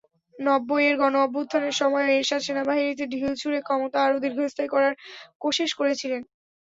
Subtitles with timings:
[0.35, 4.93] নব্বইয়ে গণ-অভ্যুত্থানের সময়ও এরশাদ সেনাবাহিনীতে ঢিল ছুড়ে ক্ষমতা আরও দীর্ঘস্থায়ী করার
[5.41, 6.21] কোশেশ করেছিলেন।